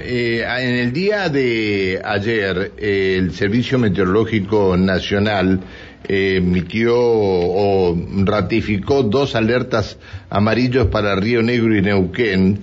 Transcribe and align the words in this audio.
eh, 0.00 0.44
en 0.44 0.74
el 0.74 0.92
día 0.92 1.28
de 1.28 2.00
ayer, 2.04 2.72
eh, 2.76 3.16
el 3.18 3.32
Servicio 3.32 3.78
Meteorológico 3.78 4.76
Nacional 4.76 5.60
eh, 6.06 6.36
emitió 6.36 6.94
o 6.96 7.96
ratificó 8.24 9.02
dos 9.02 9.34
alertas 9.34 9.96
amarillos 10.30 10.88
para 10.88 11.16
Río 11.16 11.42
Negro 11.42 11.76
y 11.76 11.82
Neuquén 11.82 12.60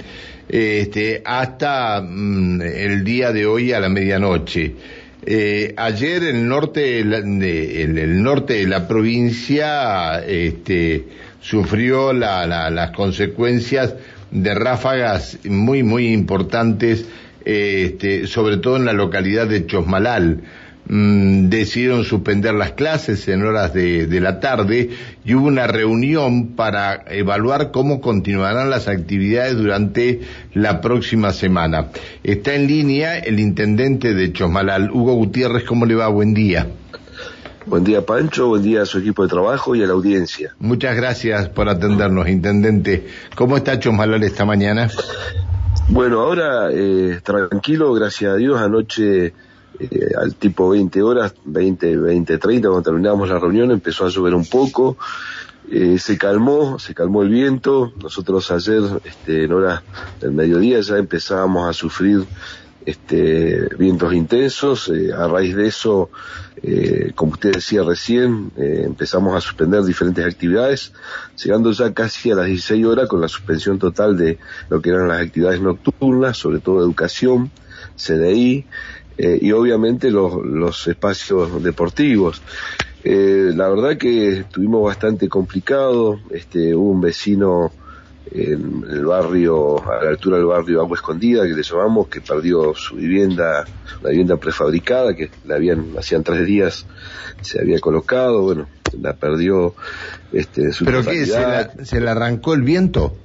este, 0.47 1.21
hasta 1.25 2.01
mm, 2.01 2.61
el 2.61 3.03
día 3.03 3.31
de 3.31 3.45
hoy 3.45 3.71
a 3.73 3.79
la 3.79 3.89
medianoche. 3.89 4.75
Eh, 5.25 5.73
ayer 5.77 6.23
el 6.23 6.47
norte, 6.47 6.99
el 6.99 8.23
norte 8.23 8.53
de 8.55 8.67
la 8.67 8.87
provincia 8.87 10.19
este, 10.19 11.05
sufrió 11.39 12.11
la, 12.11 12.69
las 12.69 12.91
consecuencias 12.91 13.93
de 14.31 14.53
ráfagas 14.55 15.37
muy, 15.45 15.83
muy 15.83 16.07
importantes, 16.07 17.05
este, 17.45 18.27
sobre 18.27 18.57
todo 18.57 18.77
en 18.77 18.85
la 18.85 18.93
localidad 18.93 19.47
de 19.47 19.65
Chosmalal. 19.65 20.41
Mm, 20.87 21.49
decidieron 21.49 22.03
suspender 22.03 22.55
las 22.55 22.71
clases 22.71 23.27
en 23.27 23.43
horas 23.43 23.71
de, 23.71 24.07
de, 24.07 24.19
la 24.19 24.39
tarde 24.39 24.89
y 25.23 25.35
hubo 25.35 25.45
una 25.45 25.67
reunión 25.67 26.55
para 26.55 27.05
evaluar 27.07 27.69
cómo 27.71 28.01
continuarán 28.01 28.71
las 28.71 28.87
actividades 28.87 29.55
durante 29.57 30.21
la 30.53 30.81
próxima 30.81 31.33
semana. 31.33 31.89
Está 32.23 32.55
en 32.55 32.65
línea 32.65 33.19
el 33.19 33.39
intendente 33.39 34.15
de 34.15 34.33
Chosmalal, 34.33 34.89
Hugo 34.91 35.13
Gutiérrez, 35.13 35.65
¿cómo 35.65 35.85
le 35.85 35.95
va? 35.95 36.07
Buen 36.07 36.33
día. 36.33 36.67
Buen 37.65 37.83
día 37.83 38.03
Pancho, 38.03 38.47
buen 38.47 38.63
día 38.63 38.81
a 38.81 38.85
su 38.85 38.97
equipo 38.97 39.21
de 39.21 39.29
trabajo 39.29 39.75
y 39.75 39.83
a 39.83 39.87
la 39.87 39.93
audiencia. 39.93 40.55
Muchas 40.59 40.95
gracias 40.95 41.49
por 41.49 41.69
atendernos, 41.69 42.27
Intendente. 42.27 43.07
¿Cómo 43.35 43.55
está 43.55 43.79
Chosmalal 43.79 44.23
esta 44.23 44.45
mañana? 44.45 44.89
Bueno, 45.87 46.21
ahora 46.21 46.69
eh, 46.71 47.19
tranquilo, 47.23 47.93
gracias 47.93 48.33
a 48.33 48.35
Dios. 48.35 48.59
Anoche 48.59 49.33
eh, 49.79 50.11
al 50.19 50.35
tipo 50.35 50.69
20 50.69 51.03
horas, 51.03 51.35
20, 51.45 51.97
20, 51.97 52.37
30, 52.39 52.67
cuando 52.67 52.83
terminamos 52.83 53.29
la 53.29 53.37
reunión 53.37 53.69
empezó 53.69 54.05
a 54.05 54.09
llover 54.09 54.33
un 54.33 54.45
poco. 54.45 54.97
Eh, 55.69 55.99
se 55.99 56.17
calmó, 56.17 56.79
se 56.79 56.95
calmó 56.95 57.21
el 57.21 57.29
viento. 57.29 57.93
Nosotros 58.01 58.49
ayer, 58.49 58.81
este, 59.05 59.45
en 59.45 59.53
horas 59.53 59.83
del 60.19 60.31
mediodía, 60.31 60.79
ya 60.81 60.97
empezábamos 60.97 61.69
a 61.69 61.73
sufrir 61.73 62.25
este, 62.85 63.67
vientos 63.77 64.13
intensos. 64.13 64.89
Eh, 64.89 65.11
a 65.13 65.27
raíz 65.27 65.55
de 65.55 65.67
eso, 65.67 66.09
eh, 66.61 67.11
como 67.15 67.33
usted 67.33 67.53
decía 67.53 67.83
recién, 67.83 68.51
eh, 68.57 68.83
empezamos 68.85 69.35
a 69.35 69.41
suspender 69.41 69.83
diferentes 69.83 70.25
actividades, 70.25 70.93
llegando 71.43 71.71
ya 71.71 71.93
casi 71.93 72.31
a 72.31 72.35
las 72.35 72.47
16 72.47 72.85
horas 72.85 73.07
con 73.07 73.21
la 73.21 73.27
suspensión 73.27 73.79
total 73.79 74.17
de 74.17 74.39
lo 74.69 74.81
que 74.81 74.89
eran 74.89 75.07
las 75.07 75.21
actividades 75.21 75.61
nocturnas, 75.61 76.37
sobre 76.37 76.59
todo 76.59 76.81
educación, 76.81 77.51
CDI 77.95 78.65
y 79.17 79.51
obviamente 79.51 80.09
los, 80.09 80.43
los 80.43 80.87
espacios 80.87 81.61
deportivos. 81.61 82.41
la 83.03 83.69
verdad 83.69 83.97
que 83.97 84.39
estuvimos 84.39 84.83
bastante 84.83 85.29
complicado, 85.29 86.19
este, 86.31 86.73
hubo 86.73 86.89
un 86.89 87.01
vecino 87.01 87.71
en 88.31 88.85
el 88.89 89.05
barrio, 89.05 89.77
a 89.89 90.03
la 90.03 90.09
altura 90.11 90.37
del 90.37 90.45
barrio 90.45 90.81
Agua 90.81 90.95
Escondida, 90.95 91.43
que 91.43 91.53
le 91.53 91.63
llamamos, 91.63 92.07
que 92.07 92.21
perdió 92.21 92.73
su 92.73 92.95
vivienda, 92.95 93.65
la 94.01 94.09
vivienda 94.09 94.37
prefabricada, 94.37 95.13
que 95.15 95.29
la 95.45 95.55
habían, 95.55 95.93
hacían 95.97 96.23
tres 96.23 96.45
días, 96.45 96.85
se 97.41 97.59
había 97.59 97.79
colocado, 97.79 98.41
bueno, 98.41 98.67
la 98.99 99.13
perdió, 99.13 99.75
este, 100.31 100.71
su 100.71 100.85
¿Pero 100.85 101.03
qué? 101.03 101.25
¿Se 101.25 101.99
le 101.99 102.09
arrancó 102.09 102.53
el 102.53 102.61
viento? 102.61 103.17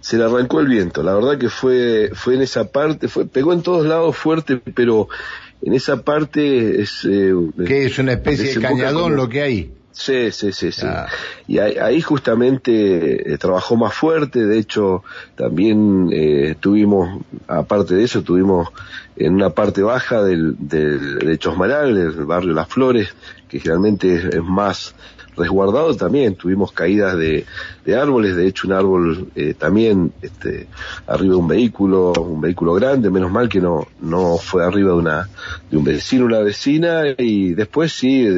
Se 0.00 0.16
le 0.16 0.24
arrancó 0.24 0.60
el 0.60 0.68
viento, 0.68 1.02
la 1.02 1.14
verdad 1.14 1.36
que 1.36 1.48
fue, 1.48 2.10
fue 2.14 2.34
en 2.34 2.42
esa 2.42 2.70
parte, 2.70 3.08
fue, 3.08 3.26
pegó 3.26 3.52
en 3.52 3.62
todos 3.62 3.86
lados 3.86 4.16
fuerte, 4.16 4.60
pero 4.74 5.08
en 5.62 5.74
esa 5.74 6.02
parte 6.02 6.80
es... 6.80 7.04
Eh, 7.04 7.34
¿Qué 7.66 7.86
es 7.86 7.98
una 7.98 8.12
especie 8.12 8.54
de 8.54 8.60
cañadón 8.60 9.16
lo 9.16 9.28
que 9.28 9.42
hay? 9.42 9.72
Sí, 9.98 10.30
sí, 10.30 10.52
sí, 10.52 10.70
sí. 10.70 10.86
Ah. 10.86 11.08
Y 11.48 11.58
ahí, 11.58 12.00
justamente 12.00 13.32
eh, 13.32 13.36
trabajó 13.36 13.74
más 13.74 13.92
fuerte, 13.92 14.46
de 14.46 14.56
hecho 14.56 15.02
también 15.34 16.08
eh, 16.12 16.54
tuvimos, 16.60 17.20
aparte 17.48 17.96
de 17.96 18.04
eso, 18.04 18.22
tuvimos 18.22 18.68
en 19.16 19.34
una 19.34 19.50
parte 19.50 19.82
baja 19.82 20.22
del, 20.22 20.54
del, 20.56 21.18
de 21.18 21.36
Chosmaral, 21.36 21.96
el 21.96 22.12
barrio 22.26 22.52
Las 22.52 22.68
Flores, 22.68 23.12
que 23.48 23.58
generalmente 23.58 24.36
es 24.36 24.42
más 24.44 24.94
resguardado 25.38 25.94
también, 25.96 26.34
tuvimos 26.34 26.72
caídas 26.72 27.16
de, 27.16 27.46
de 27.84 27.96
árboles, 27.96 28.36
de 28.36 28.46
hecho 28.46 28.66
un 28.66 28.72
árbol 28.74 29.28
eh, 29.34 29.54
también 29.54 30.12
este, 30.20 30.66
arriba 31.06 31.34
de 31.34 31.40
un 31.40 31.48
vehículo, 31.48 32.12
un 32.12 32.40
vehículo 32.40 32.74
grande, 32.74 33.10
menos 33.10 33.30
mal 33.30 33.48
que 33.48 33.60
no, 33.60 33.86
no 34.00 34.36
fue 34.36 34.64
arriba 34.64 34.90
de 34.90 34.98
una, 34.98 35.28
de 35.70 35.76
un 35.76 35.84
vecino, 35.84 36.26
una 36.26 36.40
vecina, 36.40 37.02
y 37.16 37.54
después 37.54 37.92
sí, 37.92 38.28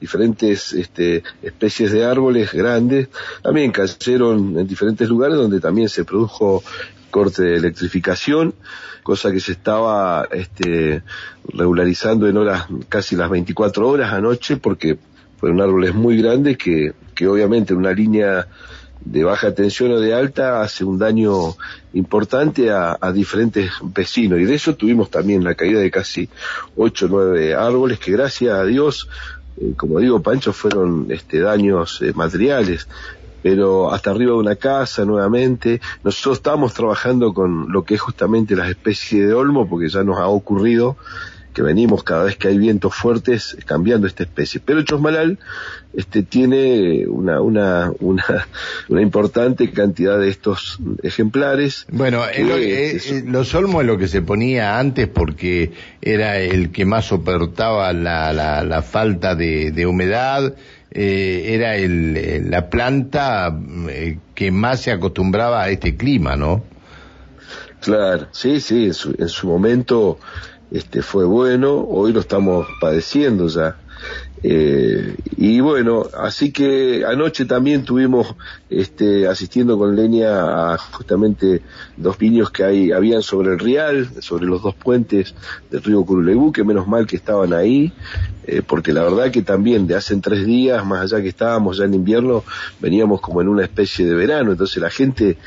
diferentes 0.00 0.72
este, 0.72 1.22
especies 1.42 1.92
de 1.92 2.04
árboles 2.04 2.52
grandes, 2.52 3.08
también 3.42 3.70
cayeron 3.70 4.58
en 4.58 4.66
diferentes 4.66 5.08
lugares 5.08 5.36
donde 5.36 5.60
también 5.60 5.88
se 5.88 6.04
produjo 6.04 6.62
corte 7.10 7.42
de 7.42 7.56
electrificación, 7.56 8.54
cosa 9.02 9.30
que 9.30 9.40
se 9.40 9.52
estaba 9.52 10.26
este, 10.32 11.02
regularizando 11.48 12.28
en 12.28 12.36
horas, 12.36 12.66
casi 12.88 13.16
las 13.16 13.30
24 13.30 13.88
horas 13.88 14.12
anoche, 14.12 14.56
porque 14.56 14.98
fueron 15.38 15.60
árboles 15.60 15.94
muy 15.94 16.20
grandes 16.20 16.56
que, 16.58 16.92
que 17.14 17.26
obviamente 17.26 17.72
en 17.72 17.80
una 17.80 17.92
línea 17.92 18.46
de 19.06 19.22
baja 19.22 19.54
tensión 19.54 19.92
o 19.92 20.00
de 20.00 20.12
alta 20.14 20.62
hace 20.62 20.84
un 20.84 20.98
daño 20.98 21.54
importante 21.94 22.70
a, 22.70 22.98
diferentes 23.14 23.70
vecinos. 23.82 24.40
Y 24.40 24.44
de 24.44 24.54
eso 24.54 24.74
tuvimos 24.74 25.10
también 25.10 25.44
la 25.44 25.54
caída 25.54 25.78
de 25.78 25.90
casi 25.90 26.28
ocho 26.76 27.06
o 27.06 27.08
nueve 27.08 27.54
árboles 27.54 28.00
que 28.00 28.10
gracias 28.10 28.52
a 28.52 28.64
Dios 28.64 29.08
eh, 29.58 29.72
como 29.76 30.00
digo 30.00 30.20
Pancho 30.20 30.52
fueron 30.52 31.06
este 31.10 31.40
daños 31.40 32.02
eh, 32.02 32.12
materiales. 32.14 32.88
Pero 33.42 33.92
hasta 33.92 34.10
arriba 34.10 34.32
de 34.32 34.38
una 34.38 34.56
casa 34.56 35.04
nuevamente 35.04 35.80
nosotros 36.02 36.38
estamos 36.38 36.74
trabajando 36.74 37.32
con 37.32 37.70
lo 37.70 37.84
que 37.84 37.94
es 37.94 38.00
justamente 38.00 38.56
las 38.56 38.68
especies 38.68 39.28
de 39.28 39.34
olmo 39.34 39.68
porque 39.68 39.88
ya 39.88 40.02
nos 40.02 40.18
ha 40.18 40.26
ocurrido 40.26 40.96
que 41.56 41.62
venimos 41.62 42.04
cada 42.04 42.24
vez 42.24 42.36
que 42.36 42.48
hay 42.48 42.58
vientos 42.58 42.94
fuertes 42.94 43.56
cambiando 43.64 44.06
esta 44.06 44.24
especie. 44.24 44.60
Pero 44.62 44.78
el 44.78 44.84
chosmalal 44.84 45.38
este, 45.94 46.22
tiene 46.22 47.06
una, 47.08 47.40
una, 47.40 47.92
una, 48.00 48.46
una 48.90 49.00
importante 49.00 49.70
cantidad 49.70 50.18
de 50.18 50.28
estos 50.28 50.78
ejemplares. 51.02 51.86
Bueno, 51.90 52.26
este, 52.26 53.22
los 53.22 53.54
olmos 53.54 53.80
es 53.80 53.86
lo 53.86 53.96
que 53.96 54.06
se 54.06 54.20
ponía 54.20 54.78
antes 54.78 55.08
porque 55.08 55.72
era 56.02 56.38
el 56.38 56.72
que 56.72 56.84
más 56.84 57.06
soportaba 57.06 57.90
la, 57.94 58.34
la, 58.34 58.62
la 58.62 58.82
falta 58.82 59.34
de, 59.34 59.72
de 59.72 59.86
humedad, 59.86 60.52
eh, 60.90 61.54
era 61.54 61.76
el, 61.76 62.50
la 62.50 62.68
planta 62.68 63.58
eh, 63.88 64.18
que 64.34 64.50
más 64.50 64.82
se 64.82 64.92
acostumbraba 64.92 65.62
a 65.62 65.70
este 65.70 65.96
clima, 65.96 66.36
¿no? 66.36 66.64
Claro, 67.80 68.26
sí, 68.32 68.60
sí, 68.60 68.86
en 68.86 68.94
su, 68.94 69.14
en 69.18 69.28
su 69.28 69.46
momento 69.46 70.18
este 70.70 71.02
fue 71.02 71.24
bueno, 71.24 71.84
hoy 71.88 72.12
lo 72.12 72.20
estamos 72.20 72.66
padeciendo 72.80 73.48
ya. 73.48 73.76
Eh, 74.48 75.16
y 75.38 75.58
bueno, 75.58 76.06
así 76.16 76.52
que 76.52 77.04
anoche 77.04 77.46
también 77.46 77.84
tuvimos 77.84 78.36
este, 78.70 79.26
asistiendo 79.26 79.76
con 79.76 79.96
Leña 79.96 80.72
a 80.72 80.78
justamente 80.78 81.62
dos 81.96 82.16
piños 82.16 82.52
que 82.52 82.62
hay, 82.62 82.92
habían 82.92 83.22
sobre 83.22 83.54
el 83.54 83.58
Rial, 83.58 84.08
sobre 84.20 84.46
los 84.46 84.62
dos 84.62 84.76
puentes 84.76 85.34
del 85.68 85.82
río 85.82 86.04
Curulegú, 86.04 86.52
que 86.52 86.62
menos 86.62 86.86
mal 86.86 87.08
que 87.08 87.16
estaban 87.16 87.52
ahí, 87.52 87.92
eh, 88.46 88.62
porque 88.64 88.92
la 88.92 89.02
verdad 89.02 89.32
que 89.32 89.42
también 89.42 89.88
de 89.88 89.96
hace 89.96 90.16
tres 90.18 90.46
días, 90.46 90.86
más 90.86 91.00
allá 91.12 91.20
que 91.20 91.28
estábamos 91.28 91.78
ya 91.78 91.84
en 91.86 91.94
invierno, 91.94 92.44
veníamos 92.80 93.20
como 93.20 93.42
en 93.42 93.48
una 93.48 93.64
especie 93.64 94.06
de 94.06 94.14
verano, 94.14 94.52
entonces 94.52 94.80
la 94.80 94.90
gente 94.90 95.38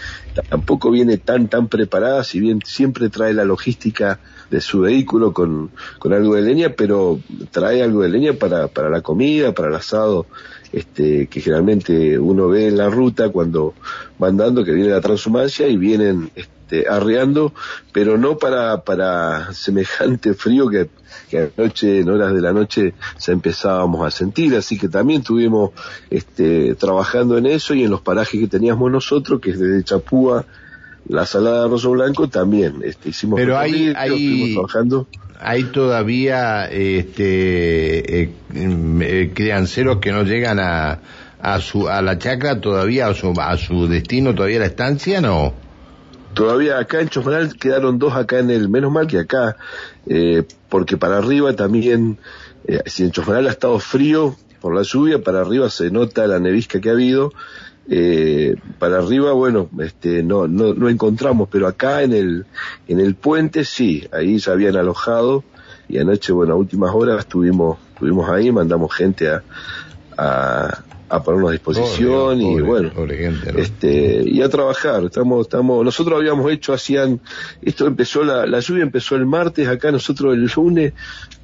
tampoco 0.50 0.92
viene 0.92 1.18
tan, 1.18 1.48
tan 1.48 1.70
preparada, 1.70 2.26
si 2.26 2.42
bien 2.42 2.60
siempre 2.66 3.10
trae 3.10 3.34
la 3.34 3.46
logística 3.46 4.20
de 4.52 4.60
su 4.60 4.82
vehículo 4.82 5.32
con, 5.32 5.72
con 6.00 6.12
algo 6.12 6.36
de 6.36 6.42
leña, 6.42 6.74
pero 6.76 7.20
trae 7.52 7.82
algo 7.82 8.02
de 8.02 8.10
leña 8.10 8.34
para 8.34 8.68
la 8.90 9.02
comida, 9.02 9.54
para 9.54 9.70
el 9.70 9.76
asado, 9.76 10.26
este, 10.72 11.28
que 11.28 11.42
generalmente 11.42 12.20
uno 12.20 12.48
ve 12.48 12.68
en 12.68 12.78
la 12.78 12.90
ruta 12.90 13.30
cuando 13.30 13.74
va 14.22 14.28
andando, 14.28 14.64
que 14.64 14.72
viene 14.72 14.90
la 14.90 15.02
transhumancia 15.02 15.68
y 15.68 15.78
vienen 15.78 16.32
este, 16.36 16.88
arreando, 16.88 17.54
pero 17.92 18.18
no 18.18 18.38
para, 18.38 18.84
para 18.84 19.54
semejante 19.54 20.34
frío 20.34 20.70
que, 20.70 20.90
que 21.30 21.52
anoche, 21.58 22.02
en 22.02 22.10
horas 22.10 22.34
de 22.34 22.42
la 22.42 22.54
noche, 22.54 22.94
se 23.18 23.32
empezábamos 23.32 24.06
a 24.06 24.12
sentir, 24.12 24.56
así 24.56 24.78
que 24.78 24.88
también 24.88 25.22
estuvimos 25.22 25.72
este, 26.10 26.76
trabajando 26.76 27.38
en 27.38 27.48
eso 27.48 27.74
y 27.74 27.84
en 27.84 27.92
los 27.92 28.02
parajes 28.02 28.40
que 28.40 28.48
teníamos 28.48 28.92
nosotros, 28.92 29.42
que 29.42 29.52
es 29.52 29.60
desde 29.60 29.84
Chapúa, 29.84 30.46
la 31.08 31.26
salada 31.26 31.60
de 31.60 31.66
arroz 31.66 31.86
blanco 31.88 32.28
también, 32.28 32.82
este, 32.84 33.10
hicimos 33.10 33.40
Pero 33.40 33.58
hay, 33.58 33.94
hay, 33.96 34.54
trabajando. 34.54 35.08
hay 35.40 35.64
todavía 35.66 36.66
este, 36.66 38.22
eh, 38.24 38.30
eh, 38.54 39.32
crianceros 39.34 39.98
que 39.98 40.12
no 40.12 40.24
llegan 40.24 40.60
a, 40.60 41.00
a, 41.42 41.60
su, 41.60 41.88
a 41.88 42.02
la 42.02 42.18
chacra 42.18 42.60
todavía, 42.62 43.08
a 43.08 43.14
su, 43.14 43.34
a 43.40 43.58
su 43.58 43.88
destino, 43.88 44.36
todavía 44.36 44.60
la 44.60 44.66
estancia, 44.66 45.22
¿no? 45.22 45.54
todavía 46.34 46.80
acá 46.80 47.02
en 47.02 47.10
Chosmalal 47.10 47.56
quedaron 47.56 48.00
dos 48.00 48.16
acá 48.16 48.40
en 48.40 48.50
el, 48.50 48.70
menos 48.70 48.92
mal 48.92 49.08
que 49.08 49.20
acá, 49.20 49.58
eh, 50.08 50.44
porque 50.70 50.98
para 50.98 51.18
arriba 51.18 51.54
también, 51.54 52.18
eh, 52.66 52.82
si 52.86 53.04
en 53.04 53.12
Chosmalal 53.12 53.48
ha 53.48 53.52
estado 53.52 53.80
frío 53.80 54.36
por 54.62 54.76
la 54.76 54.84
lluvia, 54.84 55.22
para 55.22 55.42
arriba 55.42 55.70
se 55.70 55.92
nota 55.92 56.28
la 56.28 56.40
nevisca 56.40 56.80
que 56.80 56.90
ha 56.90 56.94
habido, 56.94 57.34
eh, 57.92 58.56
para 58.78 59.00
arriba, 59.00 59.34
bueno, 59.34 59.68
este, 59.80 60.22
no, 60.22 60.48
no, 60.48 60.76
no 60.76 60.90
encontramos, 60.90 61.50
pero 61.52 61.68
acá 61.68 62.04
en 62.04 62.14
el, 62.14 62.46
en 62.88 63.00
el 63.00 63.16
puente 63.16 63.66
sí, 63.66 64.08
ahí 64.12 64.40
se 64.40 64.52
habían 64.52 64.76
alojado 64.78 65.44
y 65.88 65.98
anoche, 65.98 66.32
bueno, 66.32 66.54
a 66.54 66.58
últimas 66.58 66.94
horas 66.94 67.20
estuvimos, 67.20 67.80
estuvimos 67.94 68.30
ahí, 68.30 68.52
mandamos 68.52 68.94
gente 68.94 69.30
a, 69.30 69.44
a, 70.16 70.84
a 71.10 71.24
ponernos 71.24 71.50
a 71.50 71.54
disposición 71.54 72.42
y 72.42 72.62
bueno, 72.62 72.92
este, 73.56 74.24
y 74.26 74.42
a 74.42 74.50
trabajar. 74.50 75.04
Estamos, 75.04 75.42
estamos, 75.42 75.84
nosotros 75.84 76.20
habíamos 76.20 76.52
hecho, 76.52 76.74
hacían, 76.74 77.20
esto 77.62 77.88
empezó, 77.88 78.24
la, 78.24 78.46
la 78.46 78.60
lluvia 78.60 78.84
empezó 78.84 79.16
el 79.16 79.26
martes, 79.26 79.68
acá 79.68 79.92
nosotros 79.92 80.36
el 80.36 80.50
lunes, 80.56 80.94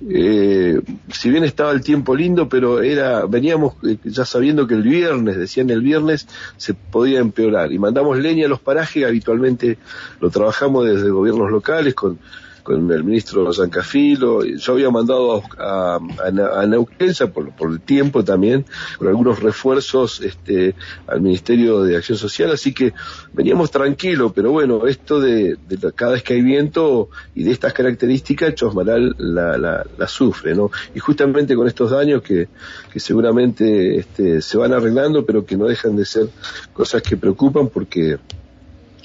eh, 0.08 0.82
si 1.12 1.30
bien 1.30 1.44
estaba 1.44 1.72
el 1.72 1.82
tiempo 1.82 2.16
lindo, 2.16 2.48
pero 2.48 2.82
era, 2.82 3.26
veníamos 3.26 3.74
eh, 3.84 3.98
ya 4.04 4.26
sabiendo 4.26 4.68
que 4.68 4.76
el 4.76 4.84
viernes, 4.84 5.38
decían 5.38 5.70
el 5.72 5.82
viernes, 5.82 6.28
se 6.58 6.74
podía 6.76 7.20
empeorar 7.20 7.72
y 7.72 7.80
mandamos 7.80 8.20
leña 8.20 8.46
a 8.46 8.50
los 8.50 8.60
parajes, 8.60 9.06
habitualmente 9.06 9.78
lo 10.22 10.30
trabajamos 10.30 10.86
desde 10.86 11.10
gobiernos 11.10 11.50
locales 11.50 11.96
con 11.96 12.20
con 12.66 12.92
el 12.92 13.04
ministro 13.04 13.54
Zancafilo, 13.54 14.44
yo 14.44 14.74
había 14.74 14.90
mandado 14.90 15.44
a, 15.60 16.00
a, 16.00 16.66
Neuquén, 16.66 17.14
por, 17.32 17.56
por, 17.56 17.72
el 17.72 17.80
tiempo 17.80 18.24
también, 18.24 18.66
con 18.98 19.08
algunos 19.08 19.40
refuerzos 19.40 20.20
este, 20.22 20.74
al 21.06 21.22
Ministerio 21.22 21.84
de 21.84 21.96
Acción 21.96 22.18
Social, 22.18 22.52
así 22.52 22.74
que 22.74 22.92
veníamos 23.34 23.70
tranquilos, 23.70 24.32
pero 24.34 24.52
bueno, 24.52 24.88
esto 24.88 25.22
de, 25.22 25.60
cada 25.94 26.14
vez 26.14 26.24
que 26.24 26.34
hay 26.34 26.42
viento 26.42 27.10
y 27.36 27.44
de 27.44 27.52
estas 27.52 27.72
características, 27.72 28.56
Chosmaral 28.56 29.16
la, 29.20 29.60
la, 29.60 29.86
la, 29.96 30.08
sufre, 30.08 30.56
¿no? 30.56 30.72
Y 30.96 31.00
justamente 31.00 31.56
con 31.56 31.68
estos 31.68 31.92
daños 31.92 32.24
que, 32.24 32.48
que 32.92 33.00
seguramente 33.00 33.98
este, 33.98 34.42
se 34.42 34.58
van 34.58 34.74
arreglando, 34.74 35.24
pero 35.24 35.46
que 35.46 35.56
no 35.56 35.66
dejan 35.66 35.96
de 35.96 36.06
ser 36.06 36.30
cosas 36.74 37.04
que 37.04 37.16
preocupan 37.16 37.68
porque 37.68 38.18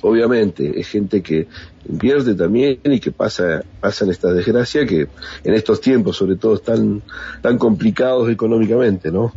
obviamente 0.03 0.79
es 0.79 0.89
gente 0.89 1.23
que 1.23 1.47
invierte 1.89 2.35
también 2.35 2.79
y 2.85 3.01
que 3.01 3.13
pasa 3.13 3.63
pasan 3.81 4.11
esta 4.11 4.33
desgracia 4.33 4.87
que 4.87 5.09
en 5.45 5.55
estos 5.55 5.81
tiempos 5.81 6.17
sobre 6.17 6.37
todo 6.37 6.55
están 6.55 7.03
tan 7.43 7.59
complicados 7.59 8.31
económicamente 8.31 9.11
no 9.11 9.33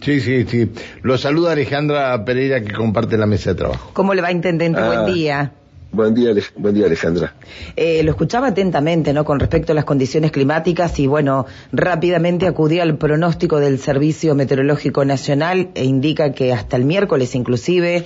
Sí, 0.00 0.20
sí, 0.20 0.44
sí. 0.44 0.70
Lo 1.02 1.18
saluda 1.18 1.52
Alejandra 1.52 2.24
Pereira 2.24 2.62
que 2.62 2.72
comparte 2.72 3.18
la 3.18 3.26
mesa 3.26 3.50
de 3.50 3.56
trabajo. 3.56 3.90
¿Cómo 3.94 4.14
le 4.14 4.22
va, 4.22 4.30
intendente? 4.30 4.80
buen 4.80 5.00
ah, 5.00 5.04
día. 5.04 5.52
Buen 5.90 6.14
día, 6.14 6.32
buen 6.56 6.74
día 6.74 6.84
Alejandra. 6.84 7.34
Eh, 7.74 8.02
lo 8.02 8.10
escuchaba 8.10 8.48
atentamente, 8.48 9.14
¿no? 9.14 9.24
Con 9.24 9.40
respecto 9.40 9.72
a 9.72 9.74
las 9.74 9.86
condiciones 9.86 10.32
climáticas 10.32 10.98
y 10.98 11.06
bueno, 11.06 11.46
rápidamente 11.72 12.46
acudí 12.46 12.78
al 12.78 12.98
pronóstico 12.98 13.58
del 13.58 13.78
Servicio 13.78 14.34
Meteorológico 14.34 15.06
Nacional 15.06 15.70
e 15.74 15.84
indica 15.84 16.32
que 16.32 16.52
hasta 16.52 16.76
el 16.76 16.84
miércoles 16.84 17.34
inclusive 17.34 18.04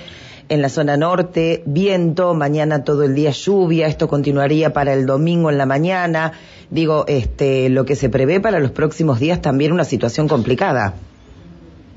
en 0.49 0.63
la 0.63 0.69
zona 0.69 0.97
norte, 0.97 1.65
viento, 1.67 2.35
mañana 2.35 2.85
todo 2.85 3.03
el 3.03 3.17
día 3.17 3.31
lluvia, 3.31 3.89
esto 3.89 4.07
continuaría 4.07 4.73
para 4.73 4.93
el 4.93 5.05
domingo 5.05 5.51
en 5.51 5.59
la 5.59 5.67
mañana. 5.67 6.33
Digo, 6.71 7.05
este, 7.09 7.69
lo 7.69 7.85
que 7.85 7.97
se 7.97 8.09
prevé 8.09 8.39
para 8.39 8.61
los 8.61 8.71
próximos 8.71 9.19
días 9.19 9.43
también 9.43 9.73
una 9.73 9.85
situación 9.85 10.29
complicada. 10.29 10.95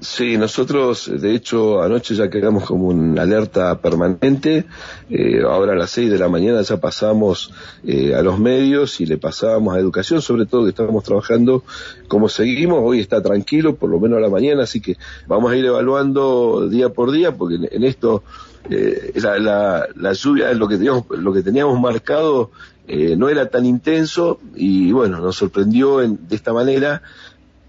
Sí, 0.05 0.37
nosotros, 0.37 1.11
de 1.11 1.33
hecho, 1.33 1.81
anoche 1.81 2.13
ya 2.13 2.29
quedamos 2.29 2.65
como 2.65 2.89
una 2.89 3.23
alerta 3.23 3.81
permanente. 3.81 4.65
Eh, 5.09 5.41
ahora 5.41 5.73
a 5.73 5.75
las 5.75 5.89
seis 5.89 6.11
de 6.11 6.19
la 6.19 6.29
mañana 6.29 6.61
ya 6.61 6.77
pasamos 6.79 7.51
eh, 7.83 8.13
a 8.13 8.21
los 8.21 8.37
medios 8.37 9.01
y 9.01 9.07
le 9.07 9.17
pasábamos 9.17 9.75
a 9.75 9.79
educación, 9.79 10.21
sobre 10.21 10.45
todo 10.45 10.63
que 10.63 10.69
estamos 10.69 11.03
trabajando 11.03 11.63
como 12.07 12.29
seguimos. 12.29 12.81
Hoy 12.83 12.99
está 12.99 13.21
tranquilo, 13.23 13.77
por 13.77 13.89
lo 13.89 13.99
menos 13.99 14.19
a 14.19 14.21
la 14.21 14.29
mañana, 14.29 14.63
así 14.63 14.79
que 14.79 14.95
vamos 15.25 15.51
a 15.51 15.57
ir 15.57 15.65
evaluando 15.65 16.69
día 16.69 16.89
por 16.89 17.11
día, 17.11 17.35
porque 17.35 17.55
en, 17.55 17.83
esto 17.83 18.23
eh, 18.69 19.11
la, 19.15 19.87
la, 19.95 20.13
lluvia, 20.13 20.53
lo 20.53 20.67
que 20.67 20.77
teníamos, 20.77 21.05
lo 21.09 21.33
que 21.33 21.41
teníamos 21.41 21.79
marcado 21.79 22.51
eh, 22.87 23.15
no 23.17 23.29
era 23.29 23.49
tan 23.49 23.65
intenso 23.65 24.39
y 24.53 24.91
bueno, 24.91 25.19
nos 25.19 25.37
sorprendió 25.37 26.03
en, 26.03 26.27
de 26.27 26.35
esta 26.35 26.53
manera 26.53 27.01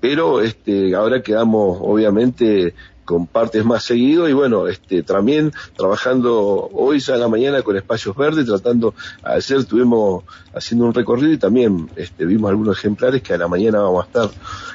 pero 0.00 0.40
este, 0.40 0.94
ahora 0.94 1.22
quedamos 1.22 1.78
obviamente 1.80 2.74
con 3.06 3.26
partes 3.26 3.64
más 3.64 3.84
seguido 3.84 4.28
y 4.28 4.34
bueno, 4.34 4.66
este, 4.66 5.02
también 5.02 5.52
trabajando 5.76 6.68
hoy 6.72 7.02
en 7.06 7.20
la 7.20 7.28
mañana 7.28 7.62
con 7.62 7.76
espacios 7.76 8.16
verdes, 8.16 8.46
tratando, 8.46 8.94
ayer 9.22 9.58
estuvimos 9.58 10.24
haciendo 10.52 10.86
un 10.86 10.92
recorrido 10.92 11.32
y 11.32 11.38
también 11.38 11.88
este, 11.96 12.26
vimos 12.26 12.50
algunos 12.50 12.78
ejemplares 12.78 13.22
que 13.22 13.32
a 13.32 13.38
la 13.38 13.48
mañana 13.48 13.78
vamos 13.78 14.04
a 14.04 14.06
estar 14.08 14.30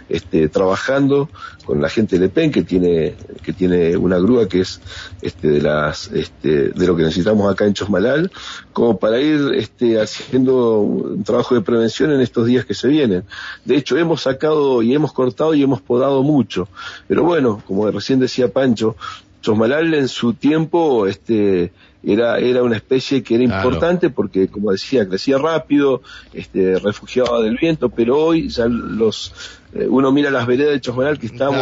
este, 0.08 0.48
trabajando 0.48 1.30
con 1.72 1.82
la 1.82 1.88
gente 1.88 2.20
de 2.20 2.28
PEN 2.28 2.52
que 2.52 2.64
tiene, 2.64 3.16
que 3.42 3.54
tiene 3.54 3.96
una 3.96 4.20
grúa 4.20 4.46
que 4.46 4.60
es 4.60 4.82
este, 5.22 5.48
de 5.48 5.62
las, 5.62 6.12
este, 6.12 6.68
de 6.68 6.86
lo 6.86 6.98
que 6.98 7.04
necesitamos 7.04 7.50
acá 7.50 7.64
en 7.64 7.74
Chosmalal, 7.74 8.30
como 8.74 9.00
para 9.00 9.22
ir 9.22 9.54
este, 9.56 9.98
haciendo 9.98 10.82
un 10.82 11.24
trabajo 11.24 11.56
de 11.56 11.62
prevención 11.62 12.12
en 12.12 12.20
estos 12.20 12.46
días 12.46 12.66
que 12.66 12.74
se 12.74 12.90
vienen. 12.90 13.24
De 13.64 13.78
hecho, 13.78 13.98
hemos 13.98 14.24
sacado 14.24 14.82
y 14.82 14.94
hemos 14.94 15.14
cortado 15.14 15.54
y 15.54 15.64
hemos 15.64 15.80
podado 15.80 16.24
mucho, 16.24 16.68
pero 17.08 17.24
bueno, 17.24 17.64
como 17.66 17.90
recién 17.90 18.20
decía 18.20 18.52
Pancho, 18.52 18.98
Chosmalal 19.42 19.94
en 19.94 20.10
su 20.10 20.34
tiempo 20.34 21.08
este, 21.08 21.72
era, 22.03 22.39
era 22.39 22.63
una 22.63 22.75
especie 22.75 23.21
que 23.21 23.36
era 23.36 23.44
importante 23.44 24.09
porque, 24.09 24.48
como 24.48 24.71
decía, 24.71 25.07
crecía 25.07 25.38
rápido, 25.38 26.01
este, 26.33 26.80
refugiaba 26.80 27.42
del 27.42 27.57
viento, 27.57 27.89
pero 27.89 28.18
hoy 28.18 28.50
ya 28.50 28.65
los, 28.68 29.33
eh, 29.74 29.86
uno 29.88 30.12
mira 30.12 30.31
las 30.31 30.48
veredas 30.48 30.74
de 30.74 30.81
Chosmalal 30.81 31.19
que 31.19 31.27
estamos 31.27 31.59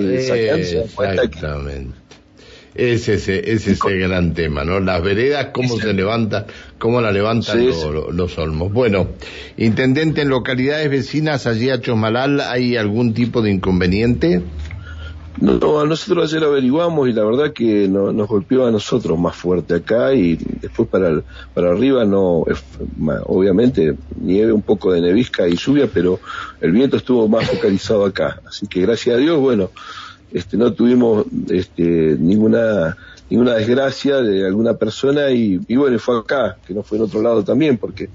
eh, 0.00 0.84
Exactamente. 0.86 2.02
Ese 2.74 3.14
es 3.14 3.28
ese, 3.28 3.52
ese 3.52 3.98
gran 3.98 4.32
tema, 4.32 4.64
¿no? 4.64 4.80
Las 4.80 5.02
veredas, 5.02 5.48
cómo 5.52 5.76
se 5.76 5.92
levantan, 5.92 6.46
cómo 6.78 7.02
la 7.02 7.12
levantan 7.12 7.66
los, 7.66 8.38
olmos. 8.38 8.72
Bueno, 8.72 9.08
intendente, 9.58 10.22
en 10.22 10.30
localidades 10.30 10.88
vecinas 10.88 11.46
allí 11.46 11.68
a 11.68 11.82
Chosmalal, 11.82 12.40
¿hay 12.40 12.78
algún 12.78 13.12
tipo 13.12 13.42
de 13.42 13.50
inconveniente? 13.50 14.40
No, 15.40 15.84
nosotros 15.86 16.30
ayer 16.30 16.44
averiguamos 16.44 17.08
y 17.08 17.12
la 17.12 17.24
verdad 17.24 17.52
que 17.52 17.88
nos 17.88 18.28
golpeó 18.28 18.66
a 18.66 18.70
nosotros 18.70 19.18
más 19.18 19.34
fuerte 19.34 19.74
acá 19.74 20.12
y 20.14 20.36
después 20.36 20.88
para, 20.88 21.22
para 21.54 21.70
arriba 21.70 22.04
no, 22.04 22.44
obviamente 23.24 23.96
nieve, 24.20 24.52
un 24.52 24.62
poco 24.62 24.92
de 24.92 25.00
nevisca 25.00 25.48
y 25.48 25.56
lluvia, 25.56 25.88
pero 25.92 26.20
el 26.60 26.72
viento 26.72 26.98
estuvo 26.98 27.28
más 27.28 27.48
focalizado 27.48 28.04
acá. 28.04 28.40
Así 28.46 28.66
que 28.66 28.82
gracias 28.82 29.16
a 29.16 29.18
Dios, 29.18 29.40
bueno, 29.40 29.70
este, 30.32 30.56
no 30.56 30.72
tuvimos 30.74 31.24
este, 31.48 32.16
ninguna 32.18 32.96
ninguna 33.30 33.54
desgracia 33.54 34.16
de 34.20 34.46
alguna 34.46 34.74
persona 34.74 35.30
y, 35.30 35.58
y 35.66 35.76
bueno, 35.76 35.98
fue 35.98 36.18
acá, 36.18 36.58
que 36.66 36.74
no 36.74 36.82
fue 36.82 36.98
en 36.98 37.04
otro 37.04 37.22
lado 37.22 37.42
también, 37.42 37.78
porque 37.78 38.10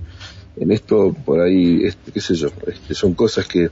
en 0.56 0.72
esto 0.72 1.16
por 1.26 1.42
ahí, 1.42 1.86
este, 1.86 2.12
qué 2.12 2.22
sé 2.22 2.36
yo, 2.36 2.50
este, 2.68 2.94
son 2.94 3.16
cosas 3.16 3.48
que 3.48 3.70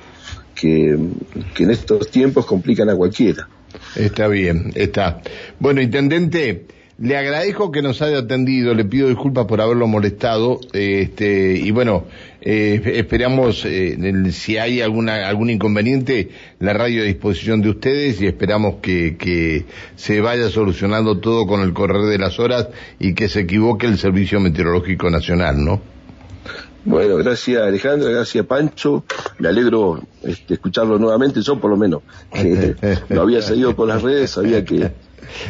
que, 0.66 1.64
en 1.64 1.70
estos 1.70 2.10
tiempos 2.10 2.46
complican 2.46 2.90
a 2.90 2.96
cualquiera. 2.96 3.48
Está 3.96 4.28
bien, 4.28 4.72
está. 4.76 5.22
Bueno, 5.60 5.82
intendente, 5.82 6.66
le 6.98 7.18
agradezco 7.18 7.72
que 7.72 7.82
nos 7.82 8.02
haya 8.02 8.20
atendido, 8.20 8.74
le 8.74 8.86
pido 8.86 9.10
disculpas 9.10 9.46
por 9.46 9.62
haberlo 9.62 9.86
molestado, 9.88 10.60
este, 10.74 11.58
y 11.58 11.72
bueno, 11.72 12.06
eh, 12.42 12.82
esperamos, 12.96 13.66
eh, 13.66 13.98
si 14.32 14.58
hay 14.58 14.82
alguna, 14.82 15.28
algún 15.28 15.50
inconveniente, 15.50 16.30
la 16.60 16.74
radio 16.74 17.02
a 17.02 17.06
disposición 17.06 17.62
de 17.62 17.70
ustedes 17.70 18.22
y 18.22 18.28
esperamos 18.28 18.76
que, 18.82 19.18
que 19.18 19.66
se 19.96 20.22
vaya 20.22 20.50
solucionando 20.50 21.20
todo 21.20 21.46
con 21.46 21.62
el 21.62 21.74
correr 21.74 22.04
de 22.04 22.18
las 22.18 22.40
horas 22.40 22.70
y 23.00 23.14
que 23.14 23.28
se 23.28 23.42
equivoque 23.42 23.88
el 23.88 23.98
Servicio 23.98 24.40
Meteorológico 24.40 25.10
Nacional, 25.10 25.64
¿no? 25.64 25.82
Bueno, 26.86 27.18
gracias 27.18 27.64
Alejandra, 27.64 28.12
gracias 28.12 28.46
Pancho. 28.46 29.04
Me 29.40 29.50
alegro 29.50 30.00
este, 30.22 30.54
escucharlo 30.54 31.00
nuevamente. 31.00 31.42
Yo 31.42 31.60
por 31.60 31.72
lo 31.72 31.78
menos 31.78 32.04
que 32.32 32.76
lo 33.10 33.24
había 33.24 33.42
seguido 33.42 33.76
por 33.76 33.88
las 33.88 34.04
redes, 34.04 34.32
sabía 34.32 34.64
que, 34.64 34.92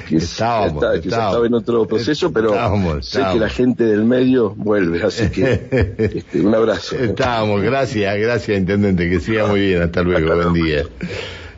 que, 0.07 0.15
estaba, 0.15 0.67
estaba 0.95 1.45
en 1.45 1.53
otro 1.53 1.85
proceso, 1.85 2.31
pero 2.31 2.53
sé 3.01 3.21
que 3.33 3.39
la 3.39 3.49
gente 3.49 3.83
del 3.83 4.05
medio 4.05 4.55
vuelve, 4.55 5.03
así 5.03 5.29
que 5.29 5.67
este, 5.97 6.39
un 6.39 6.55
abrazo. 6.55 6.95
Estábamos, 6.95 7.61
gracias, 7.61 8.17
gracias 8.17 8.57
Intendente, 8.57 9.09
que 9.09 9.19
siga 9.19 9.45
muy 9.45 9.59
bien. 9.59 9.81
Hasta 9.81 10.03
luego, 10.03 10.35
buen 10.35 10.53
día. 10.53 10.83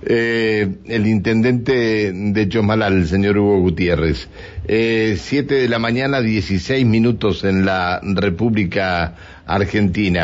Eh, 0.09 0.75
el 0.85 1.05
intendente 1.05 2.13
de 2.13 2.49
Chomalal, 2.49 2.93
el 2.93 3.07
señor 3.07 3.37
Hugo 3.37 3.59
Gutiérrez. 3.59 4.29
Eh, 4.67 5.17
siete 5.19 5.55
de 5.55 5.67
la 5.67 5.79
mañana, 5.79 6.21
dieciséis 6.21 6.85
minutos 6.85 7.43
en 7.43 7.65
la 7.65 7.99
República 8.01 9.15
Argentina. 9.47 10.15